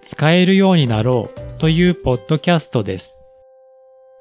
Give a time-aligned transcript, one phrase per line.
[0.00, 3.20] 使えるようになろうというポッドキャストです。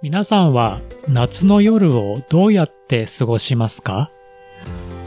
[0.01, 4.11] 皆さんは夏の夜をどうやって過ごしますか？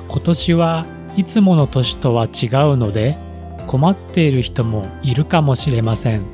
[0.08, 3.14] 今年はいつもの年とは違うので
[3.66, 6.24] 困っている人もいるかもしれません。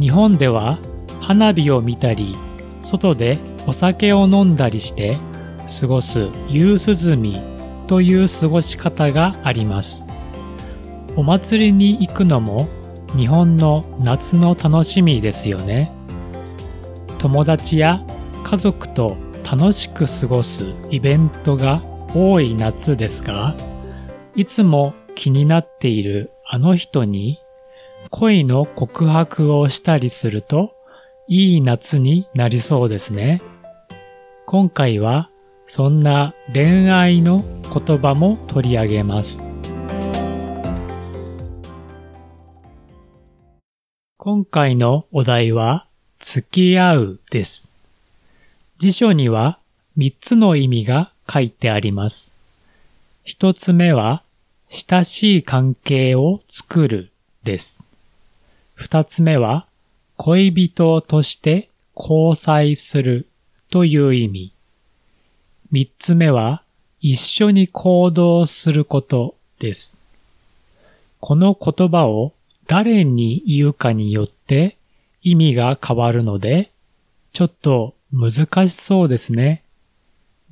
[0.00, 0.78] 日本では
[1.20, 2.36] 花火を見たり
[2.80, 5.16] 外でお酒を飲んだりして
[5.80, 7.40] 過ごす夕涼み
[7.86, 10.04] という過ごし方があります。
[11.14, 12.66] お祭りに行くのも
[13.16, 15.92] 日本の夏の楽しみですよね。
[17.18, 18.00] 友達や
[18.42, 19.16] 家族と
[19.48, 21.82] 楽しく過ごすイベントが
[22.14, 23.54] 多い夏ですが、
[24.34, 27.38] いつも気になっているあの人に
[28.10, 30.74] 恋の告白をしたりすると
[31.28, 33.42] いい夏になりそうですね。
[34.46, 35.30] 今回は
[35.66, 39.51] そんな恋愛の言葉も取り上げます。
[44.24, 45.84] 今回のお題は
[46.20, 47.68] 付き合うです。
[48.78, 49.58] 辞書には
[49.98, 52.32] 3つの意味が書いてあります。
[53.26, 54.22] 1つ目は
[54.68, 57.10] 親しい関係を作る
[57.42, 57.82] です。
[58.78, 59.66] 2つ目は
[60.16, 63.26] 恋人として交際する
[63.70, 64.52] という意味。
[65.72, 66.62] 三つ目は、
[67.00, 69.96] 一緒に行動することです。
[71.18, 72.32] この言葉を
[72.66, 74.76] 誰に言うかによって
[75.22, 76.70] 意味が変わるので、
[77.32, 79.62] ちょっと難しそうですね。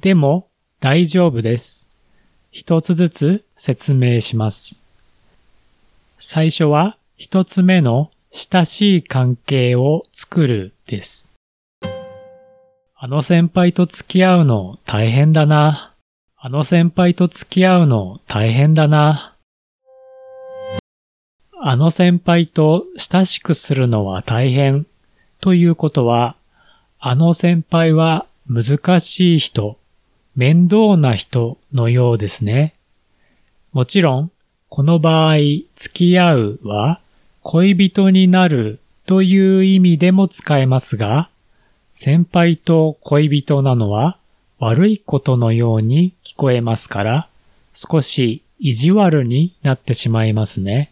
[0.00, 0.48] でも
[0.80, 1.86] 大丈夫です。
[2.50, 4.76] 一つずつ説明します。
[6.18, 11.30] 最初は一つ目の親しい関係を作るです。
[12.96, 15.94] あの先輩と付き合うの大変だな。
[16.36, 19.29] あの先輩と付き合うの大変だな。
[21.62, 24.86] あの先輩と親しくするのは大変
[25.42, 26.36] ということは、
[26.98, 29.76] あの先輩は難しい人、
[30.34, 32.74] 面倒な人のようですね。
[33.74, 34.30] もちろん、
[34.70, 35.36] この場合、
[35.74, 37.02] 付き合うは
[37.42, 41.28] 恋人になるという意味でも使えますが、
[41.92, 44.16] 先輩と恋人なのは
[44.60, 47.28] 悪いことのように聞こえますから、
[47.74, 50.90] 少し意地悪になってしまいますね。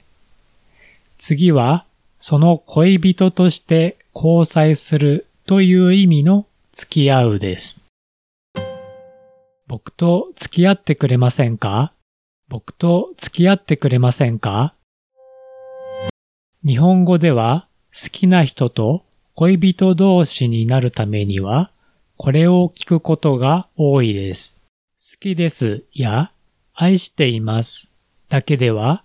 [1.18, 1.84] 次は、
[2.20, 7.80] その恋人として交際するという意味の付き合うです。
[9.66, 11.92] 僕と付き合ってくれませんか？
[12.48, 14.74] 僕と付き合ってくれませんか？
[16.64, 19.04] 日本語では好きな人と
[19.34, 21.70] 恋人同士になるためには、
[22.16, 24.58] これを聞くことが多いです。
[24.98, 26.32] 好きですや
[26.74, 27.92] 愛しています
[28.28, 29.04] だけでは、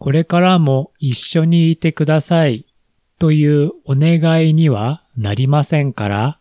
[0.00, 2.64] これからも一緒にいてください
[3.18, 6.38] というお願いにはなりませんから、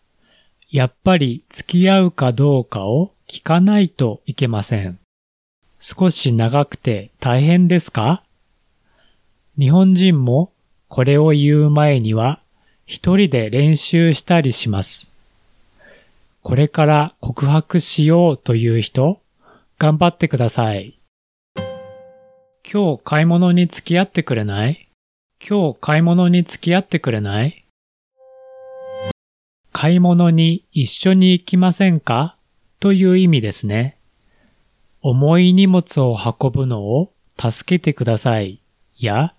[0.71, 4.97] やっぱり付き合うかどうかを聞かないといけません。
[5.77, 8.23] 少し長くて大変ですか？
[9.57, 10.53] 日本人も
[10.87, 12.39] これを言う前には
[12.85, 15.11] 一人で練習したりします。
[16.43, 19.19] これから告白しようという人、
[19.77, 20.98] 頑張ってください。
[22.71, 24.87] 今日買い物に付き合ってくれない？
[25.43, 27.65] 今日買い物に付き合ってくれない？
[29.71, 32.35] 買い物に一緒に行きませんか？
[32.79, 33.97] という意味ですね。
[35.01, 38.61] 重い荷物を運ぶのを助けてください。
[38.99, 39.33] や、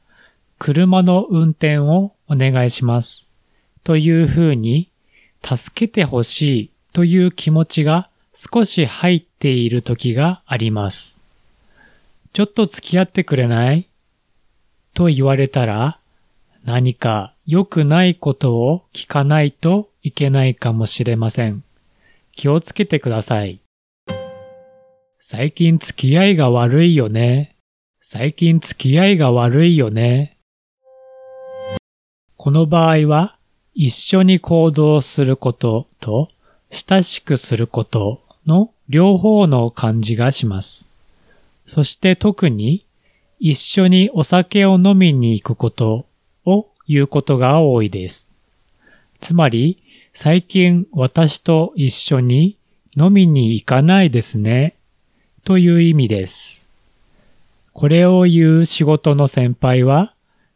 [0.59, 3.29] 車の運転をお願いします。
[3.85, 4.91] というふうに、
[5.45, 11.20] 助けてほしいという気持ちが少し入っている時があります。
[12.33, 13.89] ちょっと付き合ってくれない？
[14.95, 15.99] と言われたら、
[16.65, 21.65] 何か良くないことを聞かないといけないかもしれません。
[22.33, 23.61] 気をつけてください。
[25.19, 27.57] 最近付き合いが悪いよね。
[28.01, 30.37] 最近付き合いが悪いよね。
[32.37, 33.37] この場合は、
[33.75, 36.31] 一緒に行動することと
[36.71, 40.90] 親しくすることの両方の感じがします。
[41.71, 42.85] そして特に
[43.39, 46.05] 一緒にお酒を飲みに行くこと
[46.45, 48.29] を言うことが多いです。
[49.21, 49.81] つまり、
[50.13, 52.59] 最近私と一緒に
[52.97, 54.75] 飲みに行かないですね、
[55.45, 56.69] という意味です。
[57.73, 60.13] これを言う仕事の先輩は、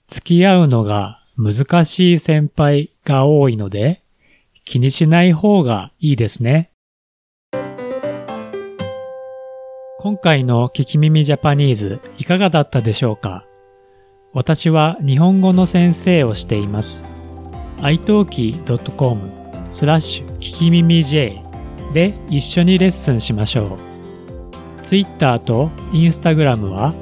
[0.09, 4.03] 付き合うのが難しい先輩が多いので、
[4.65, 6.71] 気にしない方がいいですね。
[10.05, 13.47] 今回の聞き耳ジャパニーズいかがだったでしょうか？
[14.35, 17.07] 私は日本語の先生をしています。
[17.79, 19.19] italki.com
[19.71, 21.41] スラッシュ聞き耳 J
[21.95, 24.83] で一緒にレッスンしましょう。
[24.83, 26.93] Twitter と Instagram は、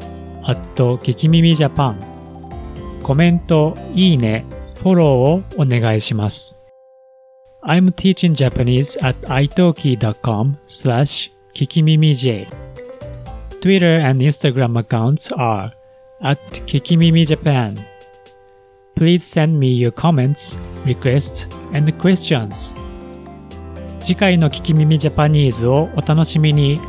[0.45, 1.99] アット聞き耳ジャパン。
[3.03, 4.45] コメント、いいね、
[4.77, 6.57] フォローをお願いします。
[7.65, 12.47] I'm teaching Japanese at italki.com slash 聞き耳 J
[13.63, 15.73] Twitter and Instagram accounts are
[16.21, 16.37] at
[16.67, 17.79] Kikimimi Japan.
[18.97, 22.75] Please send me your comments, requests, and questions.
[24.01, 26.81] 次回の聞き耳ジャパニーズをお楽しみに。